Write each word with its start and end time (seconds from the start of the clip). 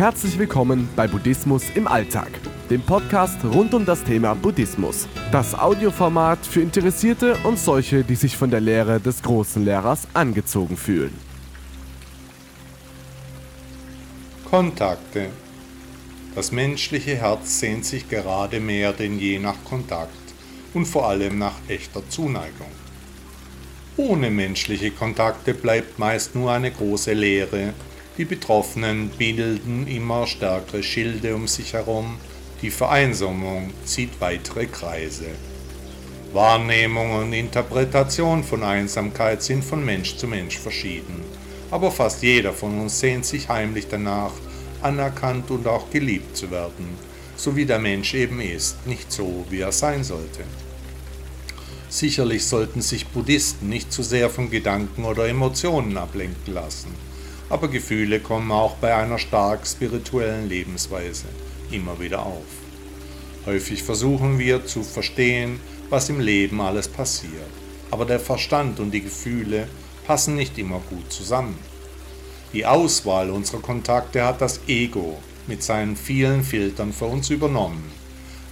Herzlich 0.00 0.38
willkommen 0.38 0.88
bei 0.96 1.06
Buddhismus 1.06 1.64
im 1.74 1.86
Alltag, 1.86 2.30
dem 2.70 2.80
Podcast 2.80 3.36
rund 3.44 3.74
um 3.74 3.84
das 3.84 4.02
Thema 4.02 4.34
Buddhismus. 4.34 5.06
Das 5.30 5.54
Audioformat 5.54 6.38
für 6.46 6.62
Interessierte 6.62 7.36
und 7.44 7.58
solche, 7.58 8.02
die 8.02 8.14
sich 8.14 8.34
von 8.34 8.50
der 8.50 8.60
Lehre 8.60 8.98
des 8.98 9.22
großen 9.22 9.62
Lehrers 9.62 10.08
angezogen 10.14 10.78
fühlen. 10.78 11.12
Kontakte. 14.48 15.26
Das 16.34 16.50
menschliche 16.50 17.16
Herz 17.16 17.60
sehnt 17.60 17.84
sich 17.84 18.08
gerade 18.08 18.58
mehr 18.58 18.94
denn 18.94 19.18
je 19.18 19.38
nach 19.38 19.62
Kontakt 19.64 20.32
und 20.72 20.86
vor 20.86 21.10
allem 21.10 21.38
nach 21.38 21.56
echter 21.68 22.08
Zuneigung. 22.08 22.72
Ohne 23.98 24.30
menschliche 24.30 24.92
Kontakte 24.92 25.52
bleibt 25.52 25.98
meist 25.98 26.34
nur 26.34 26.52
eine 26.52 26.70
große 26.70 27.12
Leere. 27.12 27.74
Die 28.20 28.26
Betroffenen 28.26 29.08
bilden 29.08 29.86
immer 29.86 30.26
stärkere 30.26 30.82
Schilde 30.82 31.34
um 31.34 31.48
sich 31.48 31.72
herum. 31.72 32.18
Die 32.60 32.70
Vereinsamung 32.70 33.70
zieht 33.86 34.20
weitere 34.20 34.66
Kreise. 34.66 35.24
Wahrnehmung 36.34 37.14
und 37.14 37.32
Interpretation 37.32 38.44
von 38.44 38.62
Einsamkeit 38.62 39.42
sind 39.42 39.64
von 39.64 39.82
Mensch 39.82 40.18
zu 40.18 40.26
Mensch 40.26 40.58
verschieden. 40.58 41.24
Aber 41.70 41.90
fast 41.90 42.22
jeder 42.22 42.52
von 42.52 42.78
uns 42.78 43.00
sehnt 43.00 43.24
sich 43.24 43.48
heimlich 43.48 43.86
danach, 43.88 44.32
anerkannt 44.82 45.50
und 45.50 45.66
auch 45.66 45.88
geliebt 45.88 46.36
zu 46.36 46.50
werden, 46.50 46.98
so 47.36 47.56
wie 47.56 47.64
der 47.64 47.78
Mensch 47.78 48.12
eben 48.12 48.42
ist, 48.42 48.86
nicht 48.86 49.10
so, 49.10 49.46
wie 49.48 49.60
er 49.60 49.72
sein 49.72 50.04
sollte. 50.04 50.44
Sicherlich 51.88 52.44
sollten 52.44 52.82
sich 52.82 53.06
Buddhisten 53.06 53.70
nicht 53.70 53.90
zu 53.90 54.02
sehr 54.02 54.28
von 54.28 54.50
Gedanken 54.50 55.06
oder 55.06 55.26
Emotionen 55.26 55.96
ablenken 55.96 56.52
lassen, 56.52 56.94
aber 57.50 57.68
Gefühle 57.68 58.20
kommen 58.20 58.50
auch 58.52 58.76
bei 58.76 58.94
einer 58.94 59.18
stark 59.18 59.66
spirituellen 59.66 60.48
Lebensweise 60.48 61.26
immer 61.70 62.00
wieder 62.00 62.24
auf. 62.24 62.46
Häufig 63.44 63.82
versuchen 63.82 64.38
wir 64.38 64.64
zu 64.64 64.82
verstehen, 64.82 65.60
was 65.90 66.08
im 66.08 66.20
Leben 66.20 66.60
alles 66.60 66.88
passiert, 66.88 67.50
aber 67.90 68.06
der 68.06 68.20
Verstand 68.20 68.78
und 68.78 68.92
die 68.92 69.02
Gefühle 69.02 69.66
passen 70.06 70.36
nicht 70.36 70.56
immer 70.58 70.80
gut 70.88 71.12
zusammen. 71.12 71.58
Die 72.52 72.66
Auswahl 72.66 73.30
unserer 73.30 73.60
Kontakte 73.60 74.24
hat 74.24 74.40
das 74.40 74.60
Ego 74.66 75.18
mit 75.46 75.62
seinen 75.62 75.96
vielen 75.96 76.44
Filtern 76.44 76.92
für 76.92 77.06
uns 77.06 77.30
übernommen. 77.30 77.90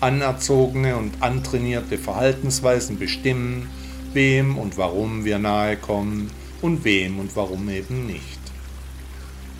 Anerzogene 0.00 0.96
und 0.96 1.22
antrainierte 1.22 1.98
Verhaltensweisen 1.98 2.98
bestimmen, 2.98 3.70
wem 4.12 4.58
und 4.58 4.76
warum 4.76 5.24
wir 5.24 5.38
nahe 5.38 5.76
kommen 5.76 6.30
und 6.60 6.84
wem 6.84 7.18
und 7.18 7.34
warum 7.36 7.68
eben 7.68 8.06
nicht. 8.06 8.43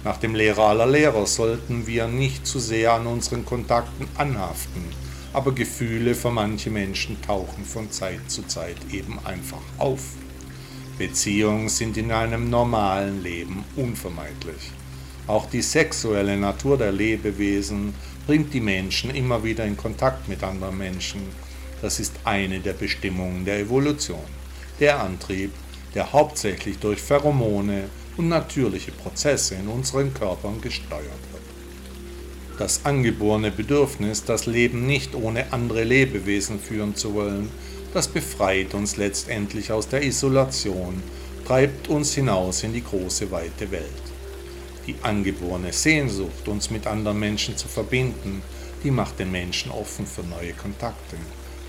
Nach 0.05 0.19
dem 0.19 0.35
Lehrer 0.35 0.65
aller 0.65 0.87
Lehrer 0.87 1.27
sollten 1.27 1.87
wir 1.87 2.07
nicht 2.07 2.47
zu 2.47 2.59
sehr 2.59 2.93
an 2.93 3.07
unseren 3.07 3.47
Kontakten 3.47 4.07
anhaften, 4.17 4.85
aber 5.33 5.53
Gefühle 5.53 6.15
für 6.15 6.31
manche 6.31 6.69
Menschen 6.71 7.21
tauchen 7.23 7.65
von 7.65 7.91
Zeit 7.91 8.21
zu 8.31 8.47
Zeit 8.47 8.77
eben 8.93 9.19
einfach 9.25 9.63
auf. 9.79 10.03
Beziehungen 10.99 11.71
sind 11.71 11.97
in 11.97 12.13
einem 12.13 12.51
normalen 12.51 13.23
Leben 13.23 13.65
unvermeidlich. 13.77 14.73
Auch 15.27 15.49
die 15.49 15.63
sexuelle 15.63 16.37
Natur 16.37 16.77
der 16.77 16.93
Lebewesen 16.93 17.95
bringt 18.27 18.53
die 18.53 18.61
Menschen 18.61 19.09
immer 19.09 19.43
wieder 19.43 19.65
in 19.65 19.79
Kontakt 19.79 20.29
mit 20.29 20.45
anderen 20.45 20.77
Menschen. 20.77 21.23
Das 21.81 21.99
ist 21.99 22.13
eine 22.25 22.61
der 22.61 22.75
Bestimmungen 22.75 23.47
der 23.47 23.61
Evolution. 23.61 24.19
Der 24.81 25.01
Antrieb, 25.01 25.53
der 25.95 26.13
hauptsächlich 26.13 26.79
durch 26.79 27.01
Pheromone 27.01 27.89
und 28.17 28.29
natürliche 28.29 28.93
Prozesse 28.93 29.57
in 29.57 29.69
unseren 29.69 30.15
Körpern 30.15 30.61
gesteuert 30.61 31.05
wird. 31.33 31.43
Das 32.59 32.85
angeborene 32.85 33.51
Bedürfnis, 33.51 34.25
das 34.25 34.47
Leben 34.47 34.87
nicht 34.87 35.15
ohne 35.15 35.53
andere 35.53 35.83
Lebewesen 35.83 36.61
führen 36.61 36.95
zu 36.95 37.15
wollen, 37.15 37.51
das 37.93 38.09
befreit 38.09 38.75
uns 38.75 38.97
letztendlich 38.97 39.73
aus 39.73 39.89
der 39.89 40.03
Isolation, 40.03 41.03
treibt 41.45 41.89
uns 41.89 42.15
hinaus 42.15 42.63
in 42.63 42.73
die 42.73 42.85
große 42.85 43.31
weite 43.31 43.71
Welt. 43.71 43.85
Die 44.87 44.97
angeborene 45.03 45.73
Sehnsucht, 45.73 46.47
uns 46.47 46.71
mit 46.71 46.87
anderen 46.87 47.19
Menschen 47.19 47.57
zu 47.57 47.69
verbinden, 47.69 48.43
die 48.83 48.91
macht 48.91 49.19
den 49.19 49.33
Menschen 49.33 49.71
offen 49.71 50.07
für 50.07 50.23
neue 50.23 50.53
Kontakte. 50.53 51.17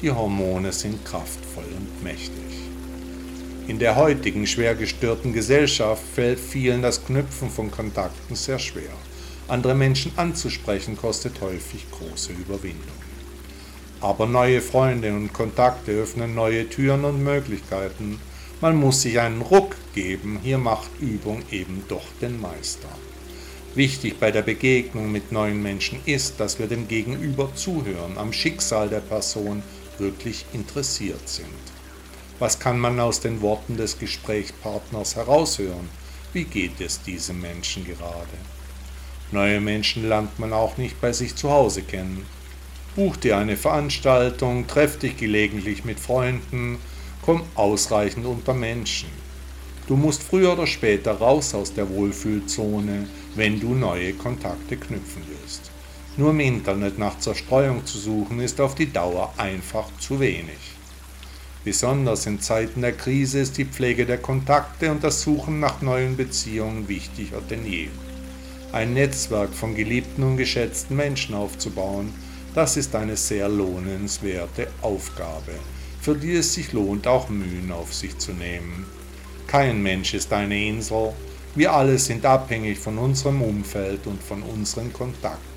Die 0.02 0.12
Hormone 0.12 0.72
sind 0.72 1.04
kraftvoll 1.06 1.64
und 1.64 2.04
mächtig. 2.04 2.75
In 3.68 3.80
der 3.80 3.96
heutigen 3.96 4.46
schwer 4.46 4.76
gestörten 4.76 5.34
Gesellschaft 5.34 6.04
fällt 6.14 6.40
vielen 6.40 6.84
das 6.84 7.04
Knüpfen 7.04 7.50
von 7.50 7.72
Kontakten 7.72 8.36
sehr 8.36 8.60
schwer. 8.60 8.92
Andere 9.48 9.74
Menschen 9.74 10.12
anzusprechen 10.18 10.96
kostet 10.96 11.42
häufig 11.42 11.88
große 11.90 12.32
Überwindung. 12.34 12.94
Aber 14.02 14.28
neue 14.28 14.62
Freunde 14.62 15.12
und 15.12 15.34
Kontakte 15.34 15.94
öffnen 15.94 16.36
neue 16.36 16.70
Türen 16.70 17.06
und 17.06 17.24
Möglichkeiten. 17.24 18.20
Man 18.62 18.76
muss 18.76 19.02
sich 19.02 19.20
einen 19.20 19.42
Ruck 19.42 19.76
geben, 19.96 20.40
hier 20.44 20.60
macht 20.60 20.92
Übung 21.00 21.42
eben 21.50 21.84
doch 21.88 22.06
den 22.22 22.40
Meister. 22.40 22.90
Wichtig 23.74 24.20
bei 24.20 24.30
der 24.30 24.44
Begegnung 24.44 25.12
mit 25.12 25.32
neuen 25.32 25.64
Menschen 25.64 26.00
ist, 26.06 26.40
dass 26.40 26.60
wir 26.60 26.68
dem 26.68 26.88
Gegenüber 26.88 27.50
zuhören, 27.56 28.20
am 28.20 28.32
Schicksal 28.32 28.90
der 28.90 29.00
Person 29.00 29.64
wirklich 29.98 30.46
interessiert 30.54 31.28
sind. 31.28 31.75
Was 32.38 32.60
kann 32.60 32.80
man 32.80 33.00
aus 33.00 33.22
den 33.22 33.42
Worten 33.42 33.78
des 33.78 33.98
Gesprächspartners 33.98 35.16
heraushören? 35.16 35.88
Wie 36.34 36.44
geht 36.44 36.82
es 36.82 37.02
diesem 37.02 37.40
Menschen 37.40 37.86
gerade? 37.86 38.38
Neue 39.32 39.62
Menschen 39.62 40.10
lernt 40.10 40.38
man 40.38 40.52
auch 40.52 40.76
nicht 40.78 41.00
bei 41.00 41.14
sich 41.14 41.36
zu 41.36 41.50
Hause 41.50 41.82
kennen. 41.82 42.26
Buch 42.94 43.16
dir 43.16 43.38
eine 43.38 43.56
Veranstaltung, 43.56 44.68
treff 44.68 45.00
dich 45.00 45.16
gelegentlich 45.16 45.86
mit 45.86 45.98
Freunden, 45.98 46.78
komm 47.22 47.44
ausreichend 47.56 48.26
unter 48.26 48.54
Menschen. 48.54 49.10
Du 49.88 49.96
musst 49.96 50.22
früher 50.22 50.54
oder 50.54 50.68
später 50.68 51.14
raus 51.14 51.54
aus 51.54 51.74
der 51.74 51.90
Wohlfühlzone, 51.90 53.08
wenn 53.36 53.62
du 53.62 53.74
neue 53.74 54.14
Kontakte 54.14 54.76
knüpfen 54.76 55.24
willst. 55.28 55.72
Nur 56.18 56.32
im 56.32 56.42
Internet 56.42 56.98
nach 57.00 57.18
Zerstreuung 57.20 57.86
zu 57.86 57.98
suchen, 57.98 58.42
ist 58.42 58.60
auf 58.60 58.76
die 58.76 58.92
Dauer 58.92 59.34
einfach 59.38 59.86
zu 60.00 60.20
wenig. 60.20 60.76
Besonders 61.66 62.28
in 62.28 62.40
Zeiten 62.40 62.82
der 62.82 62.92
Krise 62.92 63.40
ist 63.40 63.58
die 63.58 63.66
Pflege 63.66 64.06
der 64.06 64.20
Kontakte 64.20 64.92
und 64.92 65.04
das 65.04 65.24
Suchen 65.24 65.60
nach 65.60 65.82
neuen 65.82 66.16
Beziehungen 66.16 66.88
wichtiger 66.88 67.42
denn 67.42 67.66
je. 67.66 67.88
Ein 68.72 68.94
Netzwerk 68.94 69.52
von 69.52 69.74
geliebten 69.74 70.22
und 70.22 70.38
geschätzten 70.38 70.96
Menschen 70.96 71.34
aufzubauen, 71.34 72.14
das 72.54 72.78
ist 72.78 72.96
eine 72.96 73.18
sehr 73.18 73.50
lohnenswerte 73.50 74.68
Aufgabe, 74.84 75.54
für 76.02 76.14
die 76.14 76.34
es 76.34 76.54
sich 76.54 76.72
lohnt, 76.72 77.08
auch 77.08 77.30
Mühen 77.30 77.72
auf 77.72 77.96
sich 77.96 78.16
zu 78.20 78.34
nehmen. 78.34 78.86
Kein 79.48 79.82
Mensch 79.82 80.14
ist 80.14 80.32
eine 80.34 80.68
Insel, 80.68 81.14
wir 81.56 81.74
alle 81.74 81.98
sind 81.98 82.28
abhängig 82.28 82.78
von 82.78 83.00
unserem 83.00 83.42
Umfeld 83.42 84.06
und 84.06 84.22
von 84.22 84.44
unseren 84.44 84.94
Kontakten. 84.94 85.55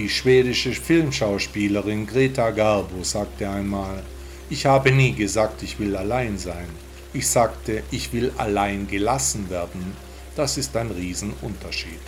Die 0.00 0.08
schwedische 0.08 0.72
Filmschauspielerin 0.72 2.06
Greta 2.06 2.52
Garbo 2.52 3.04
sagte 3.04 3.50
einmal, 3.50 4.02
ich 4.48 4.64
habe 4.64 4.90
nie 4.92 5.12
gesagt, 5.12 5.62
ich 5.62 5.78
will 5.78 5.94
allein 5.94 6.38
sein. 6.38 6.68
Ich 7.12 7.28
sagte, 7.28 7.82
ich 7.90 8.10
will 8.14 8.32
allein 8.38 8.88
gelassen 8.88 9.50
werden. 9.50 9.94
Das 10.36 10.56
ist 10.56 10.74
ein 10.74 10.90
Riesenunterschied. 10.90 12.00